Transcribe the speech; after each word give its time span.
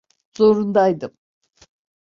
Zorundaydım. 0.37 1.17